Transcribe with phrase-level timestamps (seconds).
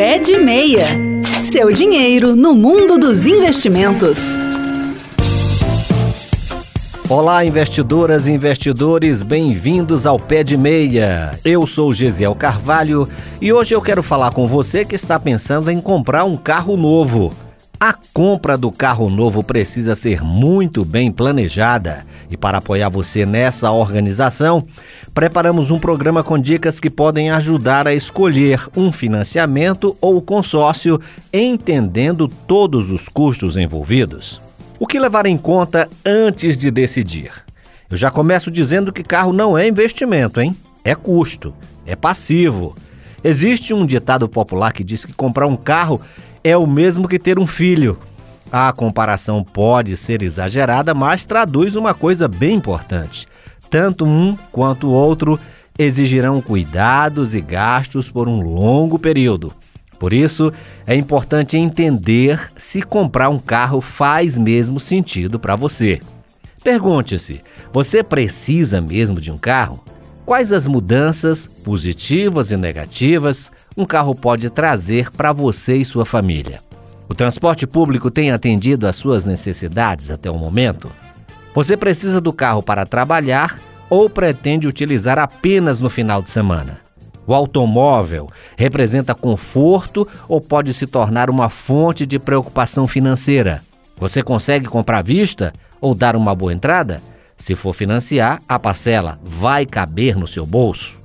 [0.00, 0.86] Pé de Meia.
[1.42, 4.38] Seu dinheiro no mundo dos investimentos.
[7.06, 11.38] Olá, investidoras e investidores, bem-vindos ao Pé de Meia.
[11.44, 13.06] Eu sou Gesiel Carvalho
[13.42, 17.34] e hoje eu quero falar com você que está pensando em comprar um carro novo.
[17.78, 22.06] A compra do carro novo precisa ser muito bem planejada.
[22.30, 24.64] E para apoiar você nessa organização,
[25.12, 31.00] preparamos um programa com dicas que podem ajudar a escolher um financiamento ou consórcio,
[31.32, 34.40] entendendo todos os custos envolvidos.
[34.78, 37.32] O que levar em conta antes de decidir?
[37.90, 40.56] Eu já começo dizendo que carro não é investimento, hein?
[40.84, 41.52] É custo,
[41.84, 42.76] é passivo.
[43.22, 46.00] Existe um ditado popular que diz que comprar um carro
[46.42, 47.98] é o mesmo que ter um filho.
[48.52, 53.28] A comparação pode ser exagerada, mas traduz uma coisa bem importante.
[53.68, 55.38] Tanto um quanto o outro
[55.78, 59.52] exigirão cuidados e gastos por um longo período.
[60.00, 60.52] Por isso,
[60.86, 66.00] é importante entender se comprar um carro faz mesmo sentido para você.
[66.64, 67.42] Pergunte-se:
[67.72, 69.84] você precisa mesmo de um carro?
[70.26, 76.69] Quais as mudanças, positivas e negativas, um carro pode trazer para você e sua família?
[77.10, 80.88] O transporte público tem atendido às suas necessidades até o momento?
[81.52, 83.58] Você precisa do carro para trabalhar
[83.90, 86.78] ou pretende utilizar apenas no final de semana?
[87.26, 93.60] O automóvel representa conforto ou pode se tornar uma fonte de preocupação financeira?
[93.96, 97.02] Você consegue comprar à vista ou dar uma boa entrada?
[97.36, 100.99] Se for financiar, a parcela vai caber no seu bolso?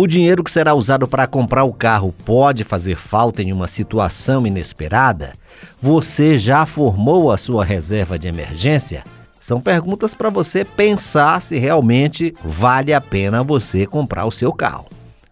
[0.00, 4.46] O dinheiro que será usado para comprar o carro pode fazer falta em uma situação
[4.46, 5.32] inesperada?
[5.82, 9.02] Você já formou a sua reserva de emergência?
[9.40, 14.86] São perguntas para você pensar se realmente vale a pena você comprar o seu carro.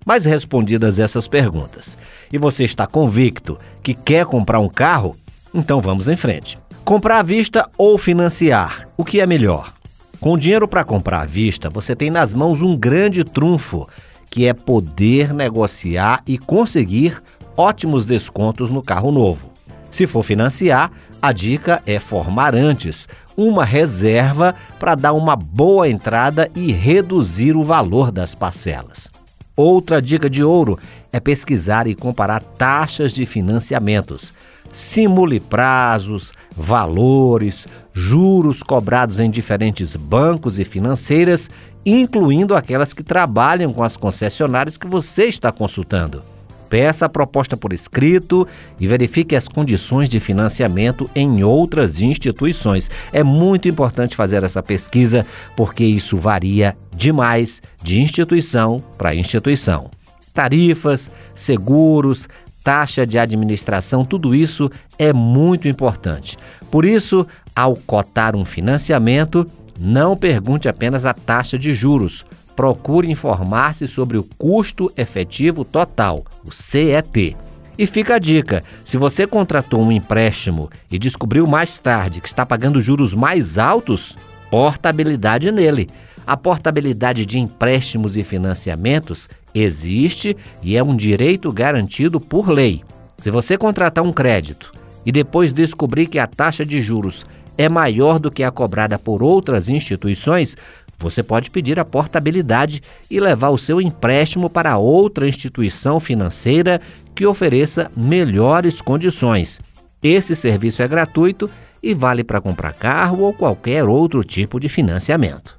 [0.04, 1.96] Mas respondidas essas perguntas,
[2.32, 5.14] e você está convicto que quer comprar um carro,
[5.54, 6.58] então vamos em frente.
[6.84, 8.88] Comprar à vista ou financiar?
[8.96, 9.72] O que é melhor?
[10.18, 13.86] Com dinheiro para comprar à vista, você tem nas mãos um grande trunfo,
[14.30, 17.22] que é poder negociar e conseguir
[17.56, 19.50] ótimos descontos no carro novo.
[19.90, 20.90] Se for financiar,
[21.22, 27.64] a dica é formar antes uma reserva para dar uma boa entrada e reduzir o
[27.64, 29.10] valor das parcelas.
[29.56, 30.78] Outra dica de ouro
[31.10, 34.34] é pesquisar e comparar taxas de financiamentos.
[34.72, 41.48] Simule prazos, valores, juros cobrados em diferentes bancos e financeiras,
[41.84, 46.22] incluindo aquelas que trabalham com as concessionárias que você está consultando.
[46.68, 48.46] Peça a proposta por escrito
[48.78, 52.90] e verifique as condições de financiamento em outras instituições.
[53.12, 55.24] É muito importante fazer essa pesquisa
[55.56, 59.90] porque isso varia demais de instituição para instituição.
[60.34, 62.28] Tarifas, seguros,
[62.66, 64.68] taxa de administração, tudo isso
[64.98, 66.36] é muito importante.
[66.68, 69.46] Por isso, ao cotar um financiamento,
[69.78, 72.26] não pergunte apenas a taxa de juros
[72.56, 77.36] procure informar-se sobre o custo efetivo total, o CET.
[77.78, 82.44] E fica a dica: se você contratou um empréstimo e descobriu mais tarde que está
[82.44, 84.16] pagando juros mais altos,
[84.50, 85.88] portabilidade nele.
[86.26, 92.82] A portabilidade de empréstimos e financiamentos existe e é um direito garantido por lei.
[93.18, 94.72] Se você contratar um crédito
[95.04, 97.24] e depois descobrir que a taxa de juros
[97.56, 100.56] é maior do que a cobrada por outras instituições,
[100.98, 106.80] você pode pedir a portabilidade e levar o seu empréstimo para outra instituição financeira
[107.14, 109.60] que ofereça melhores condições.
[110.02, 111.50] Esse serviço é gratuito
[111.86, 115.56] e vale para comprar carro ou qualquer outro tipo de financiamento.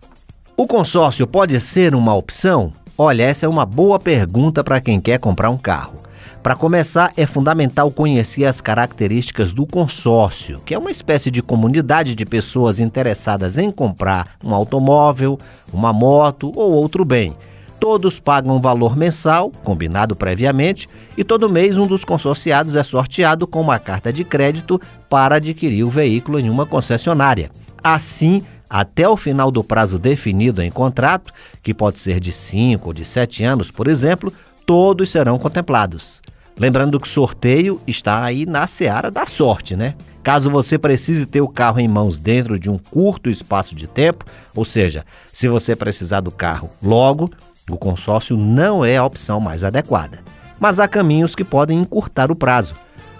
[0.57, 2.73] O consórcio pode ser uma opção?
[2.97, 6.01] Olha, essa é uma boa pergunta para quem quer comprar um carro.
[6.43, 12.13] Para começar, é fundamental conhecer as características do consórcio, que é uma espécie de comunidade
[12.13, 15.39] de pessoas interessadas em comprar um automóvel,
[15.71, 17.35] uma moto ou outro bem.
[17.79, 23.45] Todos pagam um valor mensal, combinado previamente, e todo mês um dos consorciados é sorteado
[23.45, 27.51] com uma carta de crédito para adquirir o veículo em uma concessionária.
[27.83, 31.31] Assim, até o final do prazo definido em contrato,
[31.61, 34.33] que pode ser de 5 ou de 7 anos, por exemplo,
[34.65, 36.21] todos serão contemplados.
[36.59, 39.93] Lembrando que sorteio está aí na seara da sorte, né?
[40.23, 44.25] Caso você precise ter o carro em mãos dentro de um curto espaço de tempo,
[44.55, 47.31] ou seja, se você precisar do carro logo,
[47.69, 50.19] o consórcio não é a opção mais adequada.
[50.59, 52.75] Mas há caminhos que podem encurtar o prazo.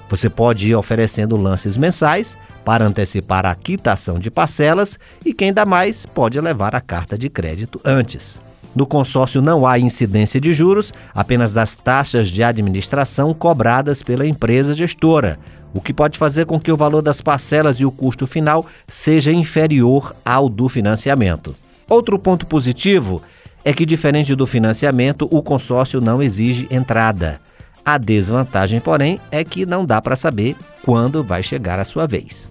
[0.09, 5.65] Você pode ir oferecendo lances mensais para antecipar a quitação de parcelas e quem dá
[5.65, 8.39] mais pode levar a carta de crédito antes.
[8.73, 14.73] No consórcio não há incidência de juros, apenas das taxas de administração cobradas pela empresa
[14.73, 15.39] gestora,
[15.73, 19.31] o que pode fazer com que o valor das parcelas e o custo final seja
[19.31, 21.55] inferior ao do financiamento.
[21.89, 23.21] Outro ponto positivo
[23.67, 27.37] é que, diferente do financiamento, o consórcio não exige entrada.
[27.83, 32.49] A desvantagem, porém, é que não dá para saber quando vai chegar a sua vez.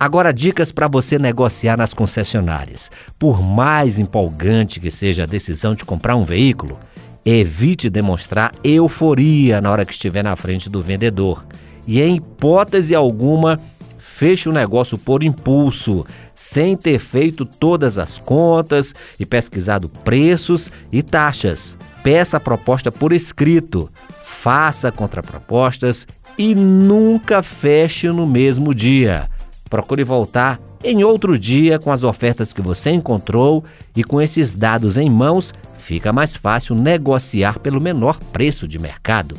[0.00, 2.90] Agora, dicas para você negociar nas concessionárias.
[3.16, 6.76] Por mais empolgante que seja a decisão de comprar um veículo,
[7.24, 11.46] evite demonstrar euforia na hora que estiver na frente do vendedor.
[11.86, 13.60] E, em hipótese alguma,
[14.00, 16.04] feche o negócio por impulso,
[16.38, 21.76] sem ter feito todas as contas e pesquisado preços e taxas.
[22.00, 23.90] Peça a proposta por escrito,
[24.22, 26.06] faça contrapropostas
[26.38, 29.28] e nunca feche no mesmo dia.
[29.68, 33.64] Procure voltar em outro dia com as ofertas que você encontrou
[33.96, 39.36] e com esses dados em mãos, fica mais fácil negociar pelo menor preço de mercado.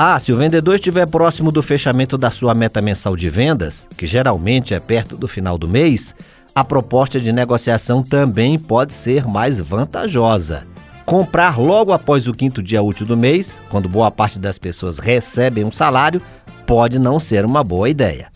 [0.00, 4.06] Ah, se o vendedor estiver próximo do fechamento da sua meta mensal de vendas, que
[4.06, 6.14] geralmente é perto do final do mês,
[6.54, 10.64] a proposta de negociação também pode ser mais vantajosa.
[11.04, 15.64] Comprar logo após o quinto dia útil do mês, quando boa parte das pessoas recebem
[15.64, 16.22] um salário,
[16.64, 18.28] pode não ser uma boa ideia.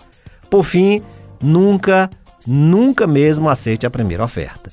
[0.50, 1.00] Por fim,
[1.40, 2.10] nunca,
[2.44, 4.68] nunca mesmo aceite a primeira oferta.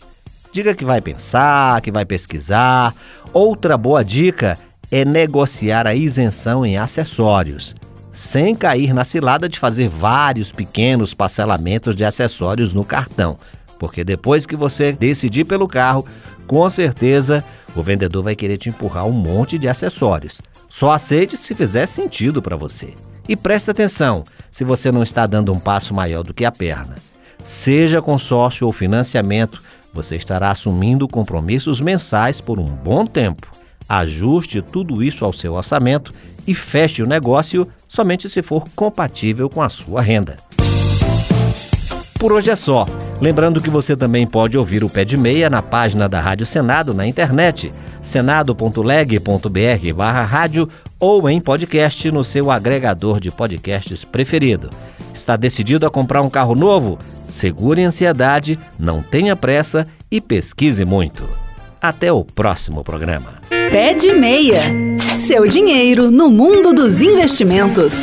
[0.52, 2.96] Diga que vai pensar, que vai pesquisar.
[3.32, 4.58] Outra boa dica
[4.92, 7.76] é negociar a isenção em acessórios,
[8.12, 13.38] sem cair na cilada de fazer vários pequenos parcelamentos de acessórios no cartão,
[13.78, 16.06] porque depois que você decidir pelo carro,
[16.48, 17.44] com certeza
[17.76, 20.42] o vendedor vai querer te empurrar um monte de acessórios.
[20.68, 22.94] Só aceite se fizer sentido para você.
[23.28, 26.96] E preste atenção se você não está dando um passo maior do que a perna.
[27.44, 29.62] Seja consórcio ou financiamento,
[29.94, 33.59] você estará assumindo compromissos mensais por um bom tempo.
[33.90, 36.14] Ajuste tudo isso ao seu orçamento
[36.46, 40.38] e feche o negócio somente se for compatível com a sua renda.
[42.20, 42.86] Por hoje é só.
[43.20, 46.94] Lembrando que você também pode ouvir o Pé de Meia na página da Rádio Senado
[46.94, 50.70] na internet, senado.leg.br barra rádio
[51.00, 54.70] ou em podcast no seu agregador de podcasts preferido.
[55.14, 57.00] Está decidido a comprar um carro novo?
[57.30, 61.24] Segure a ansiedade, não tenha pressa e pesquise muito.
[61.82, 63.59] Até o próximo programa.
[63.72, 64.62] Pé de Meia.
[65.16, 67.94] Seu dinheiro no mundo dos investimentos.